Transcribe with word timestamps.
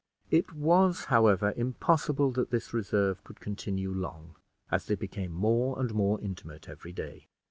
It 0.31 0.53
was, 0.53 1.05
however, 1.13 1.53
impossible 1.55 2.31
that 2.31 2.49
this 2.49 2.73
reserve 2.73 3.23
could 3.23 3.39
continue 3.39 3.91
long, 3.93 4.33
as 4.71 4.87
they 4.87 4.95
became 4.95 5.31
more 5.31 5.79
and 5.79 5.93
more 5.93 6.19
intimate 6.21 6.67
every 6.67 6.91
day. 6.91 7.27